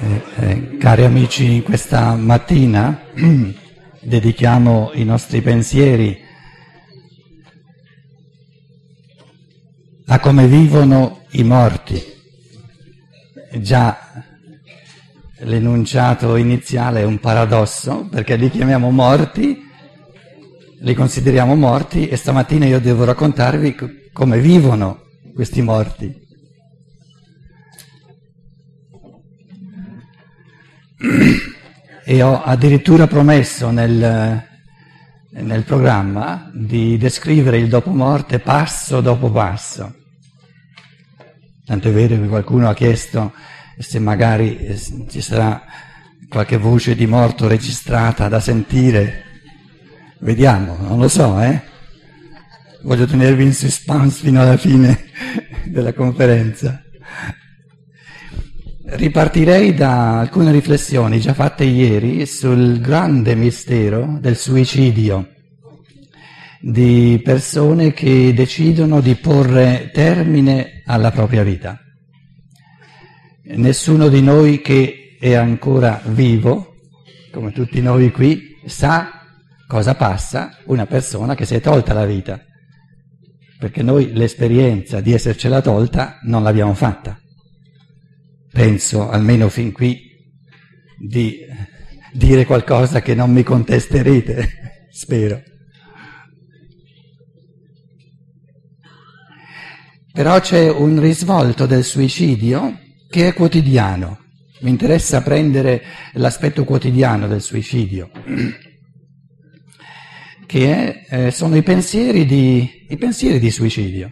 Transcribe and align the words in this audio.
Eh, 0.00 0.22
eh, 0.36 0.76
cari 0.78 1.04
amici, 1.04 1.60
questa 1.60 2.14
mattina 2.14 2.98
dedichiamo 4.00 4.92
i 4.94 5.04
nostri 5.04 5.42
pensieri 5.42 6.18
a 10.06 10.18
come 10.18 10.46
vivono 10.46 11.26
i 11.32 11.42
morti. 11.42 12.02
Già 13.60 14.24
l'enunciato 15.40 16.36
iniziale 16.36 17.00
è 17.00 17.04
un 17.04 17.18
paradosso 17.18 18.08
perché 18.10 18.36
li 18.36 18.48
chiamiamo 18.48 18.90
morti, 18.90 19.58
li 20.80 20.94
consideriamo 20.94 21.54
morti 21.54 22.08
e 22.08 22.16
stamattina 22.16 22.64
io 22.64 22.80
devo 22.80 23.04
raccontarvi 23.04 23.74
come 24.18 24.40
vivono 24.40 25.04
questi 25.32 25.62
morti. 25.62 26.26
e 32.04 32.22
ho 32.22 32.42
addirittura 32.42 33.06
promesso 33.06 33.70
nel, 33.70 34.42
nel 35.30 35.62
programma 35.62 36.50
di 36.52 36.96
descrivere 36.96 37.58
il 37.58 37.68
dopo 37.68 37.90
morte 37.90 38.40
passo 38.40 39.00
dopo 39.00 39.30
passo. 39.30 39.94
Tanto 41.64 41.88
è 41.88 41.92
vero 41.92 42.20
che 42.20 42.26
qualcuno 42.26 42.68
ha 42.68 42.74
chiesto 42.74 43.32
se 43.78 44.00
magari 44.00 44.56
eh, 44.56 44.76
ci 45.08 45.20
sarà 45.20 45.62
qualche 46.28 46.56
voce 46.56 46.96
di 46.96 47.06
morto 47.06 47.46
registrata 47.46 48.26
da 48.28 48.40
sentire. 48.40 49.22
Vediamo, 50.18 50.76
non 50.80 50.98
lo 50.98 51.08
so, 51.08 51.40
eh? 51.40 51.67
Voglio 52.82 53.06
tenervi 53.06 53.42
in 53.42 53.52
suspense 53.52 54.24
fino 54.24 54.40
alla 54.40 54.56
fine 54.56 55.06
della 55.66 55.92
conferenza. 55.92 56.82
Ripartirei 58.84 59.74
da 59.74 60.20
alcune 60.20 60.52
riflessioni 60.52 61.20
già 61.20 61.34
fatte 61.34 61.64
ieri 61.64 62.24
sul 62.24 62.80
grande 62.80 63.34
mistero 63.34 64.18
del 64.20 64.36
suicidio 64.36 65.28
di 66.60 67.20
persone 67.22 67.92
che 67.92 68.32
decidono 68.34 69.00
di 69.00 69.14
porre 69.16 69.90
termine 69.92 70.82
alla 70.86 71.10
propria 71.10 71.42
vita. 71.42 71.78
Nessuno 73.56 74.08
di 74.08 74.22
noi 74.22 74.60
che 74.60 75.16
è 75.18 75.34
ancora 75.34 76.00
vivo, 76.06 76.74
come 77.30 77.52
tutti 77.52 77.80
noi 77.80 78.10
qui, 78.10 78.56
sa 78.66 79.10
cosa 79.66 79.94
passa 79.94 80.56
una 80.66 80.86
persona 80.86 81.34
che 81.34 81.44
si 81.44 81.54
è 81.54 81.60
tolta 81.60 81.92
la 81.92 82.04
vita, 82.04 82.42
perché 83.58 83.82
noi 83.82 84.12
l'esperienza 84.12 85.00
di 85.00 85.12
essercela 85.12 85.60
tolta 85.60 86.18
non 86.22 86.42
l'abbiamo 86.42 86.74
fatta 86.74 87.20
penso 88.58 89.08
almeno 89.08 89.48
fin 89.48 89.72
qui 89.72 90.00
di 90.98 91.38
dire 92.12 92.44
qualcosa 92.44 93.00
che 93.00 93.14
non 93.14 93.30
mi 93.30 93.44
contesterete, 93.44 94.88
spero. 94.90 95.40
Però 100.12 100.40
c'è 100.40 100.68
un 100.68 100.98
risvolto 100.98 101.66
del 101.66 101.84
suicidio 101.84 102.80
che 103.08 103.28
è 103.28 103.34
quotidiano. 103.34 104.24
Mi 104.62 104.70
interessa 104.70 105.22
prendere 105.22 105.80
l'aspetto 106.14 106.64
quotidiano 106.64 107.28
del 107.28 107.40
suicidio, 107.40 108.10
che 110.48 111.04
è, 111.06 111.26
eh, 111.26 111.30
sono 111.30 111.56
i 111.56 111.62
pensieri, 111.62 112.24
di, 112.24 112.86
i 112.88 112.96
pensieri 112.96 113.38
di 113.38 113.50
suicidio. 113.50 114.10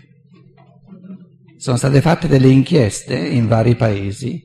Sono 1.56 1.78
state 1.78 2.02
fatte 2.02 2.28
delle 2.28 2.48
inchieste 2.48 3.16
in 3.16 3.48
vari 3.48 3.74
paesi. 3.74 4.44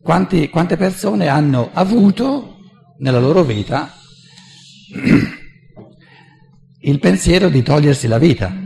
Quanti, 0.00 0.48
quante 0.48 0.76
persone 0.76 1.26
hanno 1.26 1.70
avuto 1.72 2.58
nella 2.98 3.18
loro 3.18 3.42
vita 3.42 3.92
il 6.80 6.98
pensiero 7.00 7.48
di 7.48 7.62
togliersi 7.62 8.06
la 8.06 8.18
vita? 8.18 8.56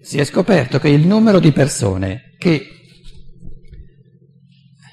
Si 0.00 0.16
è 0.16 0.24
scoperto 0.24 0.78
che 0.78 0.90
il 0.90 1.04
numero 1.08 1.40
di 1.40 1.50
persone 1.50 2.34
che 2.38 2.68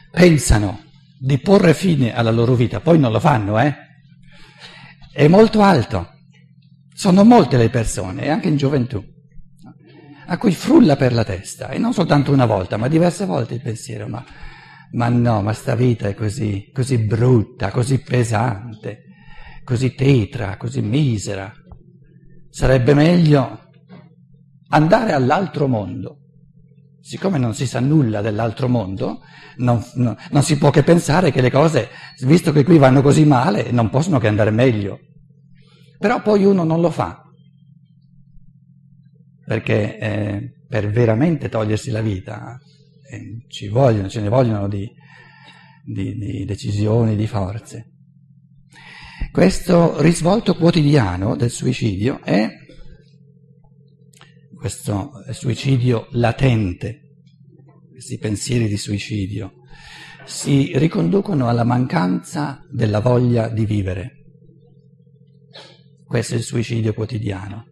pensano 0.09 0.85
di 1.19 1.39
porre 1.39 1.73
fine 1.73 2.13
alla 2.13 2.31
loro 2.31 2.53
vita, 2.53 2.79
poi 2.79 2.99
non 2.99 3.11
lo 3.11 3.19
fanno, 3.19 3.59
eh, 3.59 3.75
è 5.11 5.27
molto 5.27 5.61
alto. 5.61 6.11
Sono 6.93 7.23
molte 7.23 7.57
le 7.57 7.69
persone, 7.69 8.29
anche 8.29 8.47
in 8.47 8.57
gioventù, 8.57 9.03
a 10.27 10.37
cui 10.37 10.51
frulla 10.51 10.95
per 10.95 11.13
la 11.13 11.23
testa, 11.23 11.69
e 11.69 11.77
non 11.77 11.93
soltanto 11.93 12.31
una 12.31 12.45
volta, 12.45 12.77
ma 12.77 12.87
diverse 12.87 13.25
volte 13.25 13.55
il 13.55 13.61
pensiero, 13.61 14.07
ma, 14.07 14.23
ma 14.91 15.09
no, 15.09 15.41
ma 15.41 15.53
sta 15.53 15.75
vita 15.75 16.07
è 16.07 16.15
così, 16.15 16.69
così 16.73 16.97
brutta, 16.99 17.71
così 17.71 17.99
pesante, 17.99 19.03
così 19.63 19.93
tetra, 19.93 20.57
così 20.57 20.81
misera. 20.81 21.51
Sarebbe 22.49 22.93
meglio 22.93 23.69
andare 24.69 25.13
all'altro 25.13 25.67
mondo. 25.67 26.21
Siccome 27.01 27.37
non 27.37 27.53
si 27.53 27.65
sa 27.65 27.79
nulla 27.79 28.21
dell'altro 28.21 28.67
mondo, 28.67 29.21
non, 29.57 29.83
no, 29.95 30.15
non 30.31 30.43
si 30.43 30.57
può 30.57 30.69
che 30.69 30.83
pensare 30.83 31.31
che 31.31 31.41
le 31.41 31.51
cose, 31.51 31.89
visto 32.21 32.51
che 32.51 32.63
qui 32.63 32.77
vanno 32.77 33.01
così 33.01 33.25
male, 33.25 33.71
non 33.71 33.89
possono 33.89 34.19
che 34.19 34.27
andare 34.27 34.51
meglio. 34.51 34.99
Però 35.97 36.21
poi 36.21 36.45
uno 36.45 36.63
non 36.63 36.81
lo 36.81 36.91
fa, 36.91 37.23
perché 39.45 39.97
eh, 39.97 40.53
per 40.67 40.89
veramente 40.89 41.49
togliersi 41.49 41.91
la 41.91 42.01
vita 42.01 42.59
eh, 43.09 43.45
ci 43.47 43.67
vogliono, 43.67 44.09
ce 44.09 44.21
ne 44.21 44.29
vogliono 44.29 44.67
di, 44.67 44.89
di, 45.85 46.15
di 46.15 46.45
decisioni, 46.45 47.15
di 47.15 47.27
forze. 47.27 47.93
Questo 49.31 50.01
risvolto 50.01 50.55
quotidiano 50.55 51.35
del 51.35 51.49
suicidio 51.49 52.21
è 52.23 52.49
questo 54.57 55.11
suicidio 55.31 56.07
latente, 56.11 57.01
questi 57.91 58.17
pensieri 58.17 58.67
di 58.67 58.77
suicidio, 58.77 59.53
si 60.25 60.77
riconducono 60.77 61.47
alla 61.47 61.63
mancanza 61.63 62.65
della 62.69 62.99
voglia 62.99 63.47
di 63.47 63.65
vivere. 63.65 64.11
Questo 66.05 66.33
è 66.33 66.37
il 66.37 66.43
suicidio 66.43 66.93
quotidiano. 66.93 67.65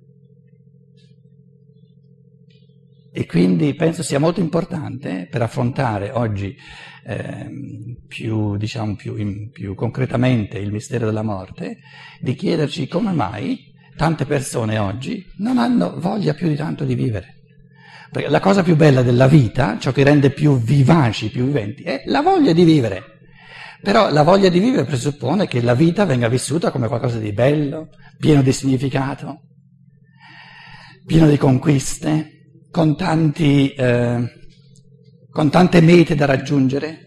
E 3.12 3.26
quindi 3.26 3.74
penso 3.76 4.04
sia 4.04 4.20
molto 4.20 4.42
importante 4.42 5.28
per 5.30 5.42
affrontare 5.42 6.12
oggi 6.12 6.56
eh, 7.06 7.50
più, 8.08 8.58
diciamo, 8.58 8.96
più, 8.96 9.16
in, 9.16 9.50
più 9.52 9.74
concretamente 9.74 10.58
il 10.58 10.72
mistero 10.72 11.06
della 11.06 11.24
morte, 11.24 11.80
di 12.20 12.36
chiederci 12.36 12.88
come 12.88 13.12
mai 13.12 13.74
tante 13.96 14.26
persone 14.26 14.78
oggi 14.78 15.26
non 15.38 15.58
hanno 15.58 16.00
voglia 16.00 16.34
più 16.34 16.48
di 16.48 16.56
tanto 16.56 16.84
di 16.84 16.96
vivere. 16.96 17.36
Perché 18.12 18.30
la 18.30 18.40
cosa 18.40 18.64
più 18.64 18.76
bella 18.76 19.02
della 19.02 19.28
vita, 19.28 19.78
ciò 19.80 19.92
che 19.92 20.04
rende 20.04 20.32
più 20.32 20.58
vivaci, 20.58 21.30
più 21.30 21.46
viventi, 21.46 21.84
è 21.84 22.04
la 22.06 22.22
voglia 22.22 22.54
di 22.54 22.64
vivere. 22.64 23.04
Però 23.82 24.10
la 24.10 24.24
voglia 24.24 24.50
di 24.50 24.60
vivere 24.60 24.86
presuppone 24.86 25.48
che 25.48 25.62
la 25.62 25.74
vita 25.74 26.06
venga 26.06 26.28
vissuta 26.28 26.72
come 26.72 26.88
qualcosa 26.88 27.20
di 27.20 27.34
bello, 27.34 27.90
pieno 28.18 28.42
di 28.42 28.52
significato, 28.52 29.42
pieno 31.06 31.28
di 31.28 31.38
conquiste, 31.38 32.36
con, 32.72 32.96
tanti, 32.96 33.70
eh, 33.74 34.24
con 35.30 35.50
tante 35.50 35.82
mete 35.82 36.16
da 36.16 36.26
raggiungere. 36.26 37.05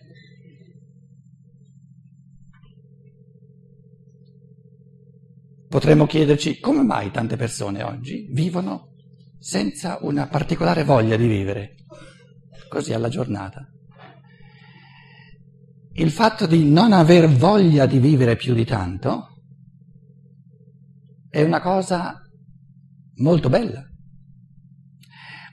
Potremmo 5.78 6.06
chiederci 6.06 6.58
come 6.58 6.82
mai 6.82 7.12
tante 7.12 7.36
persone 7.36 7.84
oggi 7.84 8.26
vivono 8.32 8.94
senza 9.38 9.98
una 10.00 10.26
particolare 10.26 10.82
voglia 10.82 11.14
di 11.14 11.28
vivere, 11.28 11.76
così 12.68 12.92
alla 12.92 13.08
giornata 13.08 13.64
il 15.92 16.10
fatto 16.10 16.46
di 16.46 16.68
non 16.68 16.92
aver 16.92 17.28
voglia 17.28 17.86
di 17.86 18.00
vivere 18.00 18.34
più 18.34 18.54
di 18.54 18.64
tanto 18.64 19.28
è 21.30 21.42
una 21.42 21.60
cosa 21.60 22.22
molto 23.16 23.48
bella. 23.48 23.84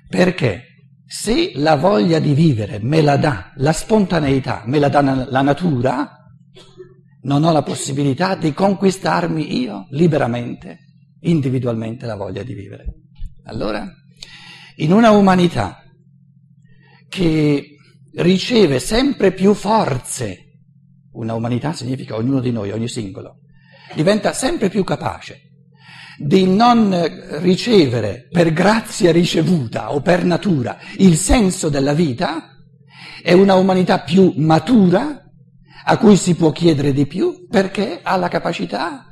Perché 0.10 0.64
se 1.06 1.52
la 1.56 1.76
voglia 1.76 2.18
di 2.18 2.34
vivere 2.34 2.80
me 2.80 3.04
la 3.04 3.18
dà 3.18 3.54
la 3.58 3.74
spontaneità, 3.74 4.64
me 4.66 4.80
la 4.80 4.90
dà 4.90 5.02
la 5.30 5.42
natura, 5.42 6.25
non 7.26 7.44
ho 7.44 7.52
la 7.52 7.64
possibilità 7.64 8.36
di 8.36 8.54
conquistarmi 8.54 9.60
io 9.60 9.88
liberamente, 9.90 10.80
individualmente 11.22 12.06
la 12.06 12.16
voglia 12.16 12.44
di 12.44 12.54
vivere. 12.54 12.86
Allora, 13.46 13.88
in 14.78 14.92
una 14.92 15.12
umanità 15.12 15.84
che 17.10 17.78
riceve 18.16 18.80
sempre 18.80 19.32
più 19.32 19.54
forze. 19.54 20.40
Una 21.14 21.34
umanità 21.34 21.74
significa 21.74 22.16
ognuno 22.16 22.40
di 22.42 22.52
noi, 22.52 22.72
ogni 22.72 22.88
singolo. 22.88 23.40
Diventa 23.94 24.34
sempre 24.34 24.70
più 24.70 24.84
capace. 24.84 25.42
di 26.18 26.46
non 26.46 27.40
ricevere 27.42 28.28
per 28.32 28.54
grazia 28.54 29.12
ricevuta 29.12 29.94
o 29.94 30.02
per 30.02 30.24
natura 30.24 30.78
il 30.98 31.16
senso 31.18 31.70
della 31.70 31.94
vita, 31.94 32.52
è 33.22 33.34
una 33.34 33.56
umanità 33.56 34.00
più 34.00 34.34
matura, 34.38 35.25
a 35.88 35.98
cui 35.98 36.18
si 36.18 36.36
può 36.36 36.52
chiedere 36.52 36.94
di 36.94 37.06
più, 37.06 37.48
perché 37.48 38.00
ha 38.02 38.16
la 38.18 38.28
capacità 38.28 39.06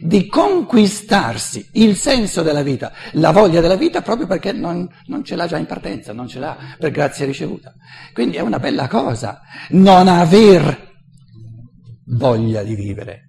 di 0.00 0.26
conquistarsi 0.26 1.68
il 1.74 1.96
senso 1.96 2.42
della 2.42 2.62
vita, 2.62 2.92
la 3.12 3.30
voglia 3.30 3.60
della 3.60 3.76
vita, 3.76 4.02
proprio 4.02 4.26
perché 4.26 4.52
non, 4.52 4.88
non, 5.06 5.24
ce 5.24 5.36
l'ha 5.36 5.46
già 5.46 5.58
in 5.58 5.66
partenza, 5.66 6.12
non 6.12 6.26
ce 6.26 6.40
l'ha 6.40 6.56
per 6.78 6.90
grazia 6.90 7.24
ricevuta. 7.24 7.72
Quindi 8.12 8.36
è 8.36 8.40
una 8.40 8.58
bella 8.58 8.88
cosa 8.88 9.40
non 9.70 10.08
aver 10.08 10.90
voglia 12.06 12.62
di 12.62 12.74
vivere. 12.74 13.28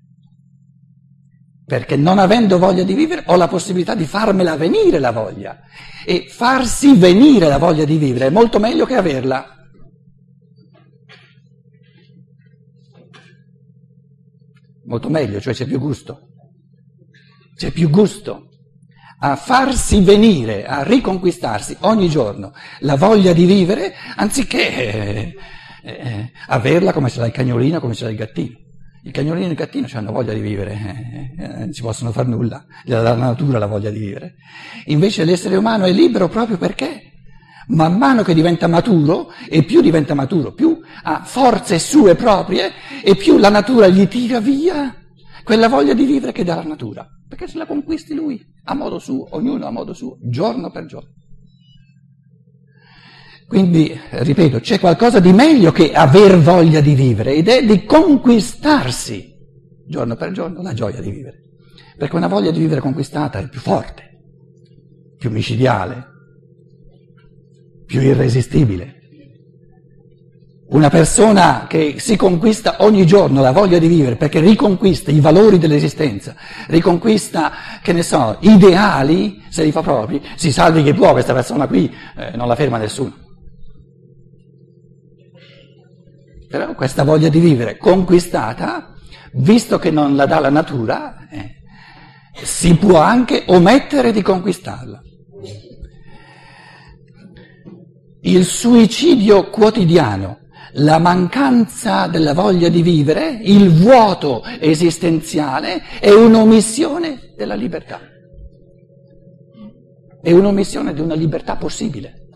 Perché 1.66 1.96
non 1.96 2.20
avendo 2.20 2.58
voglia 2.58 2.84
di 2.84 2.94
vivere 2.94 3.24
ho 3.28 3.36
la 3.36 3.48
possibilità 3.48 3.96
di 3.96 4.06
farmela 4.06 4.56
venire 4.56 5.00
la 5.00 5.12
voglia. 5.12 5.60
E 6.06 6.26
farsi 6.28 6.96
venire 6.96 7.48
la 7.48 7.58
voglia 7.58 7.86
di 7.86 7.98
vivere 7.98 8.28
è 8.28 8.32
molto 8.32 8.60
meglio 8.60 8.86
che 8.86 8.96
averla. 8.96 9.53
Molto 14.94 15.10
meglio, 15.10 15.42
cioè 15.42 15.56
c'è 15.56 15.66
più 15.66 15.80
gusto. 15.80 16.20
C'è 17.56 17.72
più 17.72 17.90
gusto 17.90 18.50
a 19.22 19.36
farsi 19.36 20.02
venire, 20.02 20.68
a 20.68 20.84
riconquistarsi 20.84 21.78
ogni 21.82 22.10
giorno 22.10 22.52
la 22.82 22.96
voglia 22.96 23.34
di 23.34 23.46
vivere, 23.46 23.94
anziché 24.16 24.76
eh, 24.78 25.36
eh, 25.84 26.32
averla 26.46 26.94
come 26.94 27.10
ce 27.10 27.22
l'ha 27.22 27.26
il 27.26 27.32
cagnolino, 27.32 27.80
come 27.80 27.96
ce 27.96 28.04
l'ha 28.04 28.12
il 28.12 28.18
gattino. 28.18 28.56
Il 29.02 29.12
cagnolino 29.12 29.48
e 29.48 29.50
il 29.50 29.56
gattino 29.56 29.88
hanno 29.94 30.12
voglia 30.12 30.34
di 30.34 30.42
vivere, 30.42 30.74
eh, 30.74 31.44
eh, 31.44 31.48
non 31.48 31.74
ci 31.74 31.82
possono 31.82 32.12
fare 32.12 32.28
nulla, 32.28 32.64
la 32.84 33.16
natura 33.16 33.58
la 33.58 33.66
voglia 33.66 33.90
di 33.90 33.98
vivere. 33.98 34.36
Invece 34.86 35.24
l'essere 35.24 35.56
umano 35.56 35.86
è 35.86 35.92
libero 35.92 36.28
proprio 36.28 36.58
perché 36.58 37.13
man 37.68 37.98
mano 37.98 38.24
che 38.24 38.34
diventa 38.34 38.68
maturo, 38.68 39.32
e 39.50 39.64
più 39.64 39.82
diventa 39.82 40.14
maturo, 40.14 40.54
più 40.54 40.80
ha 41.04 41.24
forze 41.24 41.80
sue 41.80 42.16
proprie, 42.16 42.72
e 43.04 43.16
più 43.16 43.38
la 43.38 43.50
natura 43.50 43.88
gli 43.88 44.08
tira 44.08 44.40
via 44.40 44.96
quella 45.44 45.68
voglia 45.68 45.94
di 45.94 46.06
vivere 46.06 46.32
che 46.32 46.44
dà 46.44 46.56
la 46.56 46.64
natura, 46.64 47.08
perché 47.28 47.48
se 47.48 47.58
la 47.58 47.66
conquisti 47.66 48.14
lui, 48.14 48.42
a 48.66 48.74
modo 48.74 49.00
suo, 49.00 49.28
ognuno 49.32 49.66
a 49.66 49.72
modo 49.72 49.94
suo, 49.94 50.18
giorno 50.22 50.72
per 50.72 50.86
giorno. 50.86 51.10
Quindi, 53.48 53.96
ripeto, 54.10 54.60
c'è 54.62 54.80
qualcosa 54.80 55.20
di 55.20 55.32
meglio 55.32 55.72
che 55.72 55.92
aver 55.92 56.40
voglia 56.40 56.82
di 56.82 56.96
vivere 56.96 57.34
ed 57.34 57.50
è 57.50 57.64
di 57.64 57.84
conquistarsi 57.86 59.32
giorno 59.86 60.16
per 60.16 60.32
giorno 60.32 60.62
la 60.62 60.74
gioia 60.74 61.02
di 61.02 61.12
vivere. 61.12 61.42
Perché 61.98 62.16
una 62.16 62.28
voglia 62.28 62.52
di 62.52 62.60
vivere 62.60 62.82
conquistata 62.82 63.38
è 63.38 63.48
più 63.48 63.60
forte, 63.60 64.22
più 65.18 65.30
micidiale, 65.30 66.13
più 67.94 68.02
irresistibile. 68.02 69.02
Una 70.70 70.90
persona 70.90 71.68
che 71.68 71.98
si 72.00 72.16
conquista 72.16 72.78
ogni 72.80 73.06
giorno 73.06 73.40
la 73.40 73.52
voglia 73.52 73.78
di 73.78 73.86
vivere 73.86 74.16
perché 74.16 74.40
riconquista 74.40 75.12
i 75.12 75.20
valori 75.20 75.60
dell'esistenza, 75.60 76.36
riconquista, 76.70 77.52
che 77.84 77.94
ne 77.94 78.02
so, 78.02 78.38
ideali, 78.40 79.44
se 79.50 79.64
li 79.64 79.72
fa 79.72 79.84
propri, 79.84 80.20
si 80.36 80.52
salvi 80.52 80.82
che 80.82 80.96
può, 80.96 81.12
questa 81.12 81.34
persona 81.34 81.68
qui 81.68 81.94
eh, 82.18 82.36
non 82.36 82.48
la 82.48 82.56
ferma 82.56 82.80
nessuno. 82.80 83.14
Però 86.50 86.74
questa 86.74 87.04
voglia 87.04 87.30
di 87.30 87.40
vivere 87.40 87.78
conquistata, 87.78 88.92
visto 89.34 89.78
che 89.78 89.92
non 89.92 90.16
la 90.16 90.26
dà 90.26 90.40
la 90.40 90.50
natura, 90.50 91.28
eh, 91.30 91.58
si 92.42 92.76
può 92.76 93.00
anche 93.00 93.44
omettere 93.46 94.12
di 94.12 94.24
conquistarla. 94.24 95.00
Il 98.26 98.46
suicidio 98.46 99.50
quotidiano 99.50 100.38
la 100.76 100.98
mancanza 100.98 102.08
della 102.08 102.34
voglia 102.34 102.70
di 102.70 102.82
vivere, 102.82 103.38
il 103.44 103.70
vuoto 103.70 104.42
esistenziale 104.62 105.84
è 106.00 106.10
un'omissione 106.10 107.34
della 107.36 107.56
libertà. 107.56 108.00
È 110.22 110.32
un'omissione 110.32 110.94
di 110.94 111.02
una 111.02 111.16
libertà 111.16 111.58
possibile. 111.58 112.30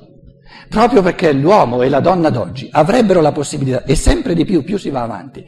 Proprio 0.67 1.01
perché 1.01 1.31
l'uomo 1.31 1.81
e 1.81 1.87
la 1.87 2.01
donna 2.01 2.29
d'oggi 2.29 2.67
avrebbero 2.69 3.21
la 3.21 3.31
possibilità, 3.31 3.85
e 3.85 3.95
sempre 3.95 4.35
di 4.35 4.43
più, 4.43 4.65
più 4.65 4.77
si 4.77 4.89
va 4.89 5.03
avanti, 5.03 5.45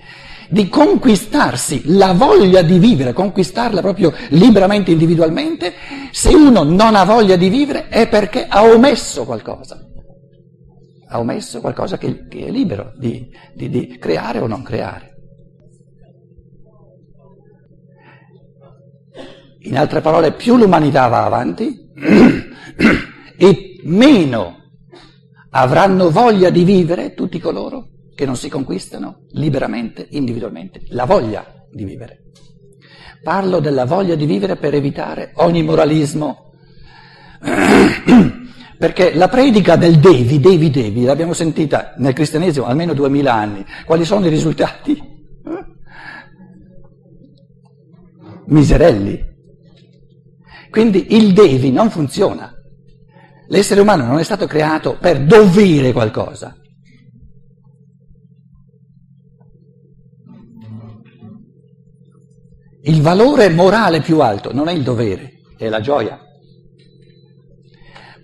di 0.49 0.69
conquistarsi 0.69 1.81
la 1.87 2.13
voglia 2.13 2.61
di 2.61 2.79
vivere, 2.79 3.11
conquistarla 3.11 3.81
proprio 3.81 4.13
liberamente, 4.29 4.91
individualmente, 4.91 5.73
se 6.11 6.33
uno 6.33 6.63
non 6.63 6.95
ha 6.95 7.03
voglia 7.03 7.35
di 7.35 7.49
vivere 7.49 7.89
è 7.89 8.07
perché 8.07 8.45
ha 8.47 8.63
omesso 8.63 9.25
qualcosa 9.25 9.83
ha 11.11 11.19
omesso 11.19 11.59
qualcosa 11.59 11.97
che, 11.97 12.27
che 12.27 12.45
è 12.45 12.51
libero 12.51 12.93
di, 12.95 13.29
di, 13.53 13.69
di 13.69 13.97
creare 13.97 14.39
o 14.39 14.47
non 14.47 14.61
creare. 14.61 15.07
In 19.61 19.77
altre 19.77 20.01
parole, 20.01 20.33
più 20.33 20.55
l'umanità 20.55 21.07
va 21.07 21.25
avanti 21.25 21.89
e 23.37 23.79
meno 23.83 24.55
avranno 25.49 26.11
voglia 26.11 26.49
di 26.51 26.63
vivere 26.63 27.13
tutti 27.13 27.39
coloro 27.39 27.87
che 28.15 28.25
non 28.25 28.35
si 28.37 28.47
conquistano 28.47 29.25
liberamente, 29.31 30.07
individualmente, 30.11 30.81
la 30.89 31.05
voglia 31.05 31.45
di 31.71 31.85
vivere. 31.85 32.25
Parlo 33.23 33.59
della 33.59 33.85
voglia 33.85 34.15
di 34.15 34.25
vivere 34.25 34.55
per 34.57 34.75
evitare 34.75 35.31
ogni 35.35 35.63
moralismo 35.63 36.51
Perché 38.79 39.13
la 39.13 39.27
predica 39.27 39.75
del 39.75 39.99
devi, 39.99 40.39
devi, 40.39 40.69
devi, 40.69 41.03
l'abbiamo 41.03 41.33
sentita 41.33 41.95
nel 41.97 42.13
cristianesimo 42.13 42.65
almeno 42.65 42.93
duemila 42.93 43.33
anni. 43.33 43.65
Quali 43.85 44.05
sono 44.05 44.25
i 44.25 44.29
risultati? 44.29 44.93
Eh? 44.93 45.65
Miserelli. 48.45 49.21
Quindi 50.69 51.13
il 51.17 51.33
devi 51.33 51.71
non 51.71 51.89
funziona. 51.89 52.53
L'essere 53.49 53.81
umano 53.81 54.05
non 54.05 54.17
è 54.17 54.23
stato 54.23 54.47
creato 54.47 54.97
per 54.97 55.25
dovere 55.25 55.91
qualcosa. 55.91 56.55
Il 62.83 63.01
valore 63.01 63.49
morale 63.49 63.99
più 63.99 64.21
alto 64.21 64.53
non 64.53 64.69
è 64.69 64.71
il 64.71 64.83
dovere, 64.83 65.41
è 65.57 65.67
la 65.67 65.81
gioia. 65.81 66.28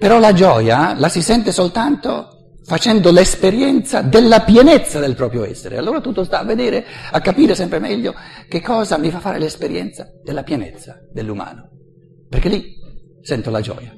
Però 0.06 0.20
la 0.20 0.34
gioia 0.34 0.94
la 0.96 1.10
si 1.10 1.24
sente 1.24 1.52
soltanto 1.52 2.60
facendo 2.64 3.10
l'esperienza 3.10 4.04
della 4.04 4.42
pienezza 4.42 5.00
del 5.00 5.16
proprio 5.16 5.44
essere. 5.44 5.78
Allora 5.80 6.00
tutto 6.00 6.24
sta 6.24 6.42
a 6.42 6.44
vedere, 6.44 6.86
a 7.10 7.20
capire 7.22 7.56
sempre 7.56 7.80
meglio 7.80 8.14
che 8.48 8.62
cosa 8.62 9.00
mi 9.00 9.10
fa 9.10 9.18
fare 9.18 9.40
l'esperienza 9.40 10.06
della 10.24 10.44
pienezza 10.44 11.00
dell'umano. 11.12 11.70
Perché 12.30 12.50
lì 12.50 12.76
sento 13.24 13.50
la 13.50 13.62
gioia. 13.62 13.92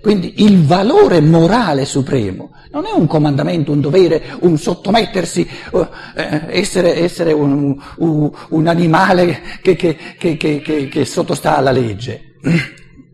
Quindi 0.00 0.42
il 0.42 0.64
valore 0.64 1.20
morale 1.20 1.84
supremo 1.84 2.50
non 2.72 2.86
è 2.86 2.90
un 2.90 3.06
comandamento, 3.06 3.70
un 3.70 3.80
dovere, 3.80 4.20
un 4.40 4.58
sottomettersi, 4.58 5.48
uh, 5.70 5.86
eh, 6.16 6.46
essere, 6.48 6.96
essere 6.96 7.30
un, 7.30 7.80
un, 7.98 8.30
un, 8.48 8.66
animale 8.66 9.40
che, 9.62 9.76
che, 9.76 10.16
che, 10.18 10.88
che 10.90 11.04
sottostà 11.04 11.58
alla 11.58 11.70
legge. 11.70 12.22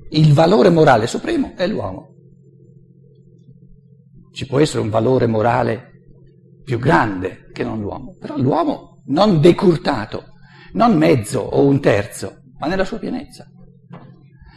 Il 0.08 0.32
valore 0.32 0.70
morale 0.70 1.06
supremo 1.06 1.52
è 1.54 1.66
l'uomo. 1.66 2.12
Ci 4.34 4.46
può 4.46 4.58
essere 4.58 4.80
un 4.80 4.90
valore 4.90 5.28
morale 5.28 5.92
più 6.64 6.80
grande 6.80 7.50
che 7.52 7.62
non 7.62 7.78
l'uomo, 7.78 8.16
però 8.18 8.36
l'uomo 8.36 9.02
non 9.06 9.40
decurtato, 9.40 10.24
non 10.72 10.96
mezzo 10.96 11.38
o 11.38 11.64
un 11.64 11.80
terzo, 11.80 12.38
ma 12.58 12.66
nella 12.66 12.84
sua 12.84 12.98
pienezza. 12.98 13.46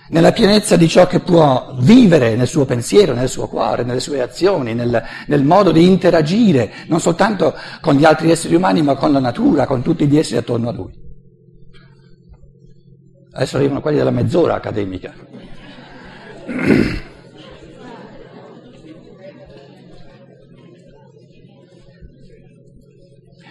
Nella 0.10 0.32
pienezza 0.32 0.78
di 0.78 0.88
ciò 0.88 1.06
che 1.06 1.20
può 1.20 1.76
vivere 1.80 2.36
nel 2.36 2.48
suo 2.48 2.66
pensiero, 2.66 3.14
nel 3.14 3.30
suo 3.30 3.48
cuore, 3.48 3.84
nelle 3.84 4.00
sue 4.00 4.20
azioni, 4.20 4.74
nel, 4.74 5.04
nel 5.28 5.44
modo 5.44 5.72
di 5.72 5.86
interagire, 5.86 6.72
non 6.88 7.00
soltanto 7.00 7.54
con 7.80 7.94
gli 7.94 8.06
altri 8.06 8.32
esseri 8.32 8.56
umani, 8.56 8.82
ma 8.82 8.96
con 8.96 9.12
la 9.12 9.20
natura, 9.20 9.68
con 9.68 9.84
tutti 9.84 10.08
gli 10.08 10.18
esseri 10.18 10.38
attorno 10.38 10.70
a 10.70 10.74
lui. 10.74 10.92
Adesso 13.32 13.58
arrivano 13.58 13.82
quelli 13.82 13.98
della 13.98 14.10
mezz'ora 14.10 14.56
accademica. 14.56 15.14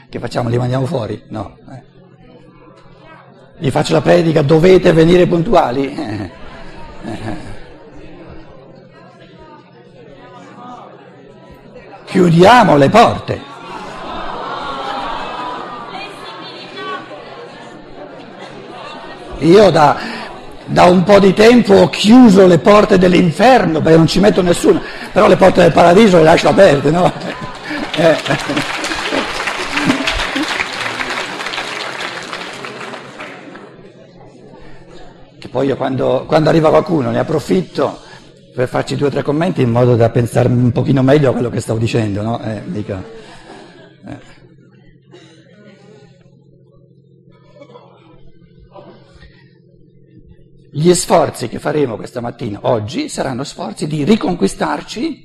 Che 0.09 0.19
facciamo? 0.21 0.49
Li 0.49 0.59
mandiamo 0.59 0.87
fuori? 0.87 1.23
No. 1.29 1.57
Eh. 1.71 1.83
Gli 3.59 3.71
faccio 3.71 3.95
la 3.95 4.01
predica, 4.01 4.43
dovete 4.43 4.93
venire 4.93 5.27
puntuali? 5.27 6.35
Chiudiamo 12.07 12.77
le 12.77 12.89
porte. 12.89 13.55
Io 19.41 19.71
da, 19.71 19.97
da 20.65 20.85
un 20.85 21.03
po' 21.03 21.19
di 21.19 21.35
tempo 21.35 21.75
ho 21.75 21.89
chiuso 21.91 22.47
le 22.47 22.59
porte 22.59 22.97
dell'inferno 22.97 23.81
perché 23.81 23.99
non 23.99 24.07
ci 24.07 24.21
metto 24.21 24.41
nessuno, 24.41 24.81
però 25.13 25.27
le 25.27 25.37
porte 25.37 25.63
del 25.63 25.73
paradiso 25.73 26.17
le 26.19 26.23
lascio 26.23 26.49
aperte, 26.49 26.91
no? 26.91 27.13
Eh. 27.99 28.15
Poi 35.57 35.69
io 35.69 35.77
quando, 35.79 36.27
quando 36.27 36.51
arriva 36.51 36.69
qualcuno 36.69 37.11
ne 37.11 37.19
approfitto 37.19 37.99
per 38.55 38.69
farci 38.69 38.95
due 38.95 39.07
o 39.07 39.11
tre 39.11 39.23
commenti 39.23 39.63
in 39.63 39.71
modo 39.71 39.97
da 39.97 40.11
pensare 40.11 40.49
un 40.49 40.71
pochino 40.71 41.03
meglio 41.03 41.31
a 41.31 41.33
quello 41.33 41.49
che 41.49 41.61
stavo 41.61 41.79
dicendo, 41.79 42.21
no? 42.21 42.39
Eh, 42.43 42.61
mica. 42.67 43.03
Eh. 44.07 44.19
Gli 50.73 50.93
sforzi 50.93 51.49
che 51.49 51.59
faremo 51.59 51.97
questa 51.97 52.21
mattina, 52.21 52.59
oggi, 52.65 53.09
saranno 53.09 53.43
sforzi 53.43 53.87
di 53.87 54.05
riconquistarci 54.05 55.23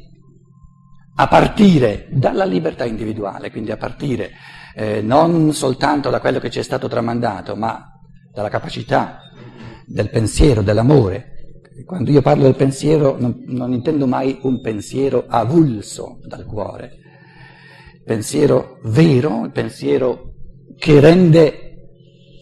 a 1.16 1.28
partire 1.28 2.08
dalla 2.10 2.46
libertà 2.46 2.86
individuale, 2.86 3.52
quindi 3.52 3.72
a 3.72 3.78
partire 3.78 4.32
eh, 4.76 5.02
non 5.02 5.52
soltanto 5.52 6.10
da 6.10 6.22
quello 6.22 6.40
che 6.40 6.50
ci 6.50 6.60
è 6.60 6.64
stato 6.64 6.88
tramandato, 6.88 7.58
ma 7.58 7.86
dalla 8.34 8.48
capacità 8.48 9.24
del 9.92 10.10
pensiero, 10.10 10.62
dell'amore. 10.62 11.28
Quando 11.86 12.12
io 12.12 12.22
parlo 12.22 12.44
del 12.44 12.56
pensiero 12.56 13.18
non, 13.20 13.44
non 13.48 13.74
intendo 13.74 14.08
mai 14.08 14.40
un 14.44 14.62
pensiero 14.62 15.26
avulso 15.28 16.20
dal 16.26 16.46
cuore, 16.46 16.98
pensiero 18.06 18.80
vero, 18.84 19.46
il 19.46 19.52
pensiero 19.52 20.34
che 20.78 21.00
rende 21.00 21.68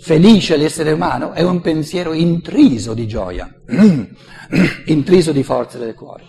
felice 0.01 0.57
l'essere 0.57 0.91
umano 0.91 1.31
è 1.31 1.41
un 1.41 1.61
pensiero 1.61 2.13
intriso 2.13 2.93
di 2.93 3.07
gioia, 3.07 3.49
intriso 4.85 5.31
di 5.31 5.43
forza 5.43 5.77
del 5.77 5.93
cuore. 5.93 6.23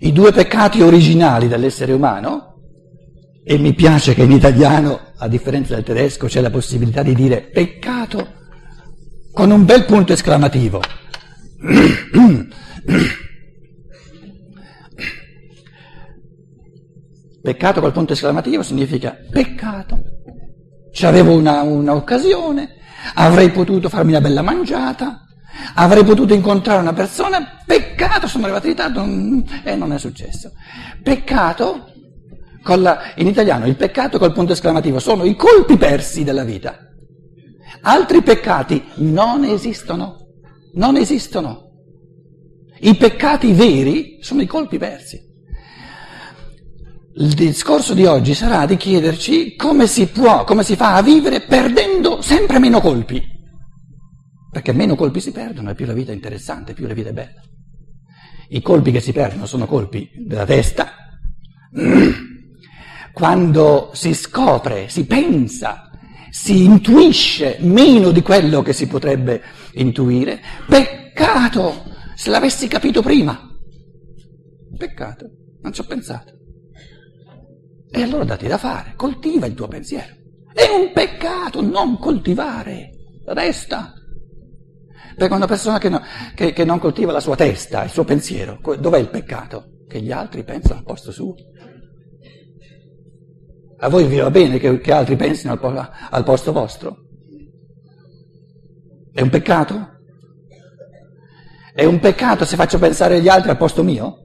I 0.00 0.12
due 0.12 0.32
peccati 0.32 0.80
originali 0.80 1.48
dell'essere 1.48 1.92
umano, 1.92 2.46
e 3.42 3.58
mi 3.58 3.74
piace 3.74 4.14
che 4.14 4.22
in 4.22 4.32
italiano, 4.32 5.12
a 5.16 5.28
differenza 5.28 5.74
del 5.74 5.84
tedesco, 5.84 6.26
c'è 6.26 6.40
la 6.40 6.50
possibilità 6.50 7.02
di 7.02 7.14
dire 7.14 7.42
peccato 7.42 8.38
con 9.32 9.50
un 9.50 9.64
bel 9.64 9.84
punto 9.84 10.12
esclamativo. 10.12 10.80
Peccato 17.42 17.80
col 17.80 17.92
punto 17.92 18.12
esclamativo 18.12 18.62
significa 18.62 19.16
peccato 19.30 19.98
C'avevo 20.92 21.32
una, 21.34 21.62
un'occasione, 21.62 22.76
avrei 23.14 23.50
potuto 23.50 23.88
farmi 23.88 24.10
una 24.10 24.20
bella 24.20 24.42
mangiata, 24.42 25.24
avrei 25.74 26.04
potuto 26.04 26.34
incontrare 26.34 26.80
una 26.80 26.92
persona, 26.92 27.58
peccato, 27.64 28.26
sono 28.26 28.44
arrivato 28.44 28.66
in 28.66 28.72
ritardo 28.72 29.04
e 29.64 29.76
non 29.76 29.92
è 29.92 29.98
successo. 29.98 30.52
Peccato, 31.02 31.86
la, 32.64 33.12
in 33.16 33.28
italiano 33.28 33.66
il 33.66 33.76
peccato 33.76 34.18
col 34.18 34.32
punto 34.32 34.52
esclamativo 34.52 34.98
sono 34.98 35.24
i 35.24 35.36
colpi 35.36 35.76
persi 35.76 36.24
della 36.24 36.44
vita. 36.44 36.89
Altri 37.82 38.22
peccati 38.22 38.84
non 38.96 39.44
esistono, 39.44 40.16
non 40.74 40.96
esistono. 40.96 41.68
I 42.80 42.94
peccati 42.96 43.52
veri 43.52 44.18
sono 44.20 44.42
i 44.42 44.46
colpi 44.46 44.78
persi. 44.78 45.28
Il 47.14 47.34
discorso 47.34 47.92
di 47.92 48.06
oggi 48.06 48.34
sarà 48.34 48.66
di 48.66 48.76
chiederci 48.76 49.56
come 49.56 49.86
si 49.86 50.06
può, 50.06 50.44
come 50.44 50.62
si 50.62 50.76
fa 50.76 50.94
a 50.94 51.02
vivere 51.02 51.40
perdendo 51.40 52.22
sempre 52.22 52.58
meno 52.58 52.80
colpi. 52.80 53.22
Perché 54.50 54.72
meno 54.72 54.94
colpi 54.94 55.20
si 55.20 55.30
perdono 55.32 55.70
e 55.70 55.74
più 55.74 55.86
la 55.86 55.92
vita 55.92 56.12
è 56.12 56.14
interessante, 56.14 56.72
più 56.72 56.86
la 56.86 56.94
vita 56.94 57.10
è 57.10 57.12
bella. 57.12 57.42
I 58.48 58.62
colpi 58.62 58.90
che 58.90 59.00
si 59.00 59.12
perdono 59.12 59.46
sono 59.46 59.66
colpi 59.66 60.10
della 60.14 60.46
testa. 60.46 60.92
Quando 63.12 63.90
si 63.92 64.14
scopre, 64.14 64.88
si 64.88 65.04
pensa, 65.04 65.89
si 66.30 66.64
intuisce 66.64 67.56
meno 67.60 68.10
di 68.10 68.22
quello 68.22 68.62
che 68.62 68.72
si 68.72 68.86
potrebbe 68.86 69.42
intuire, 69.74 70.40
peccato 70.66 71.84
se 72.14 72.30
l'avessi 72.30 72.68
capito 72.68 73.02
prima. 73.02 73.48
Peccato, 74.76 75.26
non 75.62 75.72
ci 75.72 75.80
ho 75.80 75.84
pensato. 75.84 76.32
E 77.90 78.02
allora 78.02 78.24
dati 78.24 78.46
da 78.46 78.58
fare, 78.58 78.94
coltiva 78.94 79.46
il 79.46 79.54
tuo 79.54 79.66
pensiero. 79.66 80.14
È 80.52 80.68
un 80.68 80.92
peccato 80.92 81.60
non 81.60 81.98
coltivare, 81.98 82.90
resta. 83.26 83.92
Perché 85.16 85.34
una 85.34 85.46
persona 85.46 85.78
che, 85.78 85.88
no, 85.88 86.00
che, 86.34 86.52
che 86.52 86.64
non 86.64 86.78
coltiva 86.78 87.12
la 87.12 87.20
sua 87.20 87.36
testa, 87.36 87.84
il 87.84 87.90
suo 87.90 88.04
pensiero, 88.04 88.58
dov'è 88.78 88.98
il 88.98 89.10
peccato? 89.10 89.78
Che 89.88 90.00
gli 90.00 90.12
altri 90.12 90.44
pensano 90.44 90.78
al 90.78 90.84
posto 90.84 91.10
suo. 91.10 91.34
A 93.82 93.88
voi 93.88 94.04
vi 94.04 94.18
va 94.18 94.30
bene 94.30 94.58
che, 94.58 94.78
che 94.80 94.92
altri 94.92 95.16
pensino 95.16 95.58
al, 95.58 95.90
al 96.10 96.24
posto 96.24 96.52
vostro? 96.52 96.96
È 99.12 99.22
un 99.22 99.30
peccato? 99.30 99.88
È 101.72 101.84
un 101.84 101.98
peccato 101.98 102.44
se 102.44 102.56
faccio 102.56 102.78
pensare 102.78 103.20
gli 103.20 103.28
altri 103.28 103.50
al 103.50 103.56
posto 103.56 103.82
mio? 103.82 104.18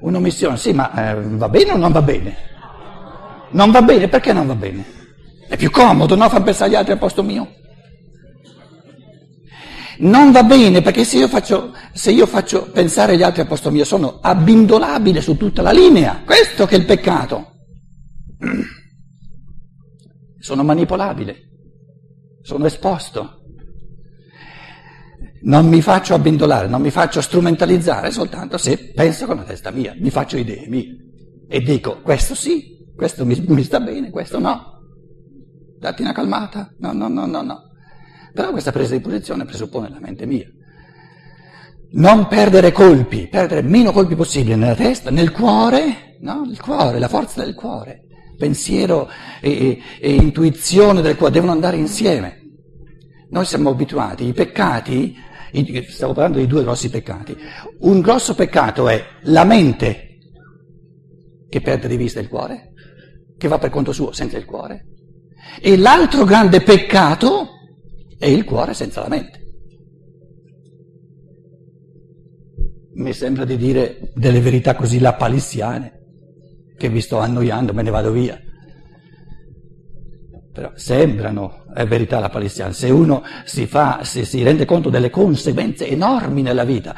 Un'omissione, 0.00 0.56
sì, 0.56 0.72
ma 0.72 1.12
eh, 1.12 1.20
va 1.22 1.48
bene 1.48 1.72
o 1.72 1.76
non 1.76 1.92
va 1.92 2.02
bene? 2.02 2.36
Non 3.52 3.70
va 3.70 3.82
bene, 3.82 4.08
perché 4.08 4.32
non 4.32 4.46
va 4.46 4.54
bene? 4.54 4.84
È 5.48 5.56
più 5.56 5.70
comodo, 5.70 6.14
no? 6.14 6.28
Far 6.28 6.42
pensare 6.42 6.70
agli 6.70 6.76
altri 6.76 6.92
al 6.92 6.98
posto 6.98 7.22
mio. 7.22 7.48
Non 10.00 10.32
va 10.32 10.42
bene 10.42 10.82
perché 10.82 11.04
se 11.04 11.18
io, 11.18 11.28
faccio, 11.28 11.74
se 11.92 12.10
io 12.10 12.26
faccio 12.26 12.70
pensare 12.70 13.14
agli 13.14 13.22
altri 13.22 13.42
al 13.42 13.46
posto 13.46 13.70
mio 13.70 13.84
sono 13.84 14.18
abbindolabile 14.20 15.20
su 15.20 15.36
tutta 15.36 15.62
la 15.62 15.72
linea. 15.72 16.22
Questo 16.24 16.66
che 16.66 16.76
è 16.76 16.78
il 16.78 16.84
peccato. 16.84 17.52
Sono 20.38 20.64
manipolabile, 20.64 21.36
sono 22.40 22.64
esposto 22.64 23.40
non 25.42 25.66
mi 25.68 25.80
faccio 25.80 26.14
abbindolare, 26.14 26.66
non 26.66 26.82
mi 26.82 26.90
faccio 26.90 27.20
strumentalizzare 27.20 28.10
soltanto 28.10 28.58
se 28.58 28.92
penso 28.92 29.26
con 29.26 29.36
la 29.36 29.44
testa 29.44 29.70
mia, 29.70 29.94
mi 29.98 30.10
faccio 30.10 30.36
idee 30.36 30.66
mie 30.68 30.96
e 31.48 31.60
dico 31.60 32.00
questo 32.02 32.34
sì, 32.34 32.92
questo 32.94 33.24
mi, 33.24 33.42
mi 33.48 33.62
sta 33.62 33.80
bene, 33.80 34.10
questo 34.10 34.38
no. 34.38 34.78
Datti 35.78 36.02
una 36.02 36.12
calmata, 36.12 36.74
no, 36.78 36.92
no, 36.92 37.08
no, 37.08 37.24
no, 37.24 37.42
no. 37.42 37.69
Però 38.32 38.50
questa 38.50 38.72
presa 38.72 38.94
di 38.94 39.00
posizione 39.00 39.44
presuppone 39.44 39.88
la 39.88 40.00
mente 40.00 40.26
mia. 40.26 40.46
Non 41.92 42.28
perdere 42.28 42.70
colpi, 42.72 43.26
perdere 43.26 43.62
meno 43.62 43.90
colpi 43.90 44.14
possibile 44.14 44.54
nella 44.56 44.76
testa, 44.76 45.10
nel 45.10 45.32
cuore, 45.32 46.16
no? 46.20 46.46
Il 46.48 46.60
cuore, 46.60 46.98
la 46.98 47.08
forza 47.08 47.42
del 47.42 47.54
cuore, 47.54 48.04
pensiero 48.38 49.08
e, 49.40 49.50
e, 49.50 49.82
e 50.00 50.14
intuizione 50.14 51.00
del 51.00 51.16
cuore 51.16 51.32
devono 51.32 51.52
andare 51.52 51.76
insieme. 51.76 52.38
Noi 53.30 53.44
siamo 53.44 53.70
abituati, 53.70 54.26
i 54.26 54.32
peccati 54.32 55.16
stavo 55.88 56.12
parlando 56.12 56.38
di 56.38 56.46
due 56.46 56.62
grossi 56.62 56.90
peccati. 56.90 57.36
Un 57.80 58.00
grosso 58.00 58.34
peccato 58.34 58.88
è 58.88 59.04
la 59.22 59.44
mente 59.44 60.18
che 61.48 61.60
perde 61.60 61.88
di 61.88 61.96
vista 61.96 62.20
il 62.20 62.28
cuore, 62.28 62.72
che 63.36 63.48
va 63.48 63.58
per 63.58 63.70
conto 63.70 63.92
suo 63.92 64.12
senza 64.12 64.36
il 64.36 64.44
cuore, 64.44 64.86
e 65.60 65.76
l'altro 65.76 66.24
grande 66.24 66.60
peccato 66.60 67.39
è 68.20 68.26
il 68.26 68.44
cuore 68.44 68.74
senza 68.74 69.00
la 69.00 69.08
mente. 69.08 69.38
Mi 72.92 73.12
sembra 73.12 73.44
di 73.44 73.56
dire 73.56 74.12
delle 74.14 74.40
verità 74.40 74.76
così 74.76 75.00
lapalissiane 75.00 75.98
che 76.76 76.88
vi 76.88 77.00
sto 77.00 77.18
annoiando, 77.18 77.72
me 77.72 77.82
ne 77.82 77.90
vado 77.90 78.12
via 78.12 78.38
però 80.52 80.72
sembrano, 80.74 81.64
è 81.72 81.86
verità 81.86 82.18
la 82.18 82.28
palestina, 82.28 82.72
se 82.72 82.90
uno 82.90 83.22
si, 83.44 83.66
fa, 83.66 84.00
se 84.02 84.24
si 84.24 84.42
rende 84.42 84.64
conto 84.64 84.90
delle 84.90 85.08
conseguenze 85.08 85.86
enormi 85.88 86.42
nella 86.42 86.64
vita, 86.64 86.94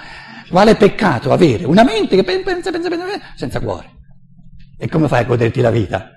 quale 0.49 0.75
peccato 0.75 1.33
avere 1.33 1.64
una 1.64 1.85
mente 1.85 2.17
che 2.17 2.25
pensa, 2.25 2.71
pensa, 2.71 2.88
pensa, 2.88 3.05
senza 3.37 3.61
cuore? 3.61 3.91
E 4.79 4.88
come 4.88 5.07
fai 5.07 5.23
a 5.23 5.25
goderti 5.25 5.61
la 5.61 5.71
vita? 5.71 6.11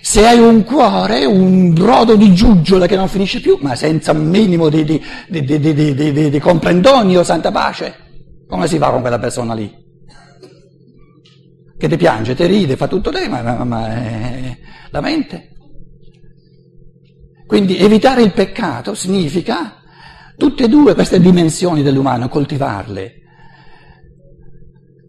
Se 0.00 0.26
hai 0.26 0.38
un 0.38 0.64
cuore, 0.64 1.24
un 1.24 1.72
brodo 1.72 2.16
di 2.16 2.32
giuggiole 2.34 2.86
che 2.86 2.96
non 2.96 3.08
finisce 3.08 3.40
più, 3.40 3.58
ma 3.60 3.74
senza 3.74 4.12
un 4.12 4.28
minimo 4.28 4.68
di, 4.68 4.84
di, 4.84 5.00
di, 5.28 6.30
di 6.30 6.38
comprendonio, 6.40 7.22
santa 7.24 7.50
pace, 7.50 7.94
come 8.46 8.66
si 8.66 8.78
fa 8.78 8.90
con 8.90 9.00
quella 9.00 9.18
persona 9.18 9.54
lì? 9.54 9.86
Che 11.76 11.88
ti 11.88 11.96
piange, 11.96 12.34
ti 12.34 12.46
ride, 12.46 12.76
fa 12.76 12.88
tutto 12.88 13.10
lei, 13.10 13.28
ma, 13.28 13.42
ma, 13.42 13.64
ma 13.64 13.96
eh, 13.96 14.58
la 14.90 15.00
mente? 15.00 15.50
Quindi 17.46 17.78
evitare 17.78 18.22
il 18.22 18.32
peccato 18.32 18.94
significa 18.94 19.80
tutte 20.36 20.64
e 20.64 20.68
due 20.68 20.94
queste 20.94 21.20
dimensioni 21.20 21.82
dell'umano, 21.82 22.28
coltivarle, 22.28 23.14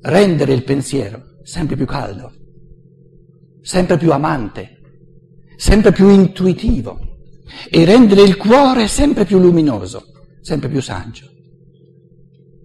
rendere 0.02 0.54
il 0.54 0.64
pensiero 0.64 1.30
sempre 1.44 1.76
più 1.76 1.86
caldo, 1.86 2.32
sempre 3.62 3.98
più 3.98 4.12
amante, 4.12 4.79
sempre 5.60 5.92
più 5.92 6.08
intuitivo, 6.08 6.98
e 7.70 7.84
rendere 7.84 8.22
il 8.22 8.38
cuore 8.38 8.88
sempre 8.88 9.26
più 9.26 9.40
luminoso, 9.40 10.04
sempre 10.40 10.70
più 10.70 10.82
saggio. 10.82 11.28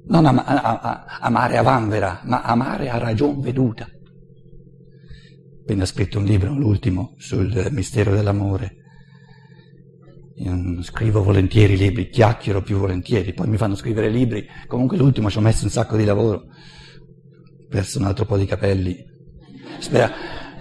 Non 0.07 0.27
am- 0.27 0.43
am- 0.45 1.05
amare 1.21 1.57
a 1.57 1.63
vanvera, 1.63 2.21
ma 2.25 2.43
amare 2.43 2.91
a 2.91 2.99
ragion 2.99 3.41
veduta. 3.41 3.89
Appena 5.61 5.85
scritto 5.87 6.19
un 6.19 6.25
libro, 6.25 6.55
l'ultimo, 6.55 7.15
sul 7.19 7.69
mistero 7.71 8.15
dell'amore. 8.15 8.77
Io 10.37 10.83
scrivo 10.83 11.23
volentieri 11.23 11.77
libri, 11.77 12.11
chiacchiero 12.11 12.63
più 12.63 12.77
volentieri, 12.77 13.33
poi 13.33 13.49
mi 13.49 13.57
fanno 13.57 13.75
scrivere 13.75 14.09
libri. 14.09 14.47
Comunque 14.69 14.97
l'ultimo 14.97 15.31
ci 15.31 15.39
ho 15.39 15.41
messo 15.41 15.65
un 15.65 15.71
sacco 15.71 15.97
di 15.97 16.05
lavoro, 16.05 16.45
perso 17.69 17.99
un 17.99 18.05
altro 18.05 18.25
po' 18.25 18.37
di 18.37 18.47
capelli. 18.47 18.97
Spera, 19.79 20.13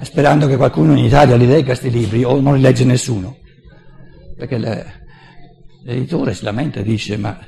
sperando 0.04 0.48
che 0.48 0.58
qualcuno 0.58 0.98
in 0.98 1.06
Italia 1.06 1.36
li 1.36 1.48
legga 1.48 1.68
questi 1.68 1.90
libri 1.90 2.24
o 2.24 2.40
non 2.40 2.56
li 2.56 2.62
legge 2.62 2.86
nessuno. 2.86 3.38
Perché 4.38 4.58
le, 4.58 4.86
l'editore 5.84 6.34
si 6.34 6.44
lamenta 6.44 6.80
e 6.80 6.84
dice, 6.84 7.18
ma 7.18 7.40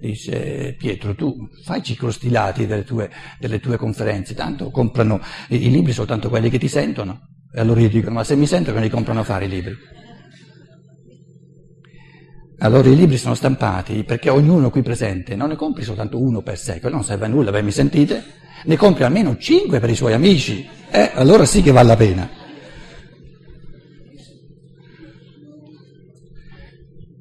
dice 0.00 0.74
Pietro, 0.78 1.14
tu 1.14 1.34
fai 1.64 1.82
ciclostilati 1.82 2.66
delle 2.66 2.84
tue, 2.84 3.10
delle 3.38 3.60
tue 3.60 3.76
conferenze, 3.76 4.34
tanto 4.34 4.70
comprano 4.70 5.20
i, 5.48 5.66
i, 5.66 5.70
libri 5.70 5.92
soltanto 5.92 6.28
quelli 6.28 6.50
che 6.50 6.58
ti 6.58 6.68
sentono. 6.68 7.28
E 7.52 7.60
allora 7.60 7.80
io 7.80 7.88
dico, 7.88 8.10
ma 8.10 8.24
se 8.24 8.36
mi 8.36 8.46
sentono 8.46 8.80
li 8.80 8.90
comprano 8.90 9.20
a 9.20 9.24
fare 9.24 9.46
i 9.46 9.48
libri. 9.48 9.74
Allora 12.58 12.88
i 12.88 12.96
libri 12.96 13.18
sono 13.18 13.34
stampati 13.34 14.02
perché 14.04 14.30
ognuno 14.30 14.70
qui 14.70 14.80
presente 14.80 15.36
non 15.36 15.50
ne 15.50 15.56
compri 15.56 15.82
soltanto 15.82 16.18
uno 16.18 16.40
per 16.40 16.56
sé, 16.56 16.80
quello 16.80 16.96
non 16.96 17.04
serve 17.04 17.26
a 17.26 17.28
nulla, 17.28 17.50
beh 17.50 17.62
mi 17.62 17.70
sentite? 17.70 18.24
Ne 18.64 18.76
compri 18.76 19.04
almeno 19.04 19.36
cinque 19.36 19.80
per 19.80 19.90
i 19.90 19.94
suoi 19.94 20.12
amici, 20.12 20.68
eh, 20.90 21.10
allora 21.14 21.44
sì 21.44 21.62
che 21.62 21.72
vale 21.72 21.88
la 21.88 21.96
pena. 21.96 22.30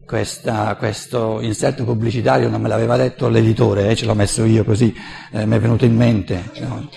Questa, 0.05 0.75
questo 0.75 1.41
inserto 1.41 1.83
pubblicitario 1.83 2.47
non 2.47 2.61
me 2.61 2.67
l'aveva 2.67 2.95
detto 2.95 3.27
l'editore, 3.27 3.89
eh, 3.89 3.95
ce 3.95 4.05
l'ho 4.05 4.13
messo 4.13 4.45
io 4.45 4.63
così, 4.63 4.93
eh, 5.31 5.45
mi 5.45 5.55
è 5.55 5.59
venuto 5.59 5.85
in 5.85 5.95
mente. 5.95 6.51
No? 6.59 6.89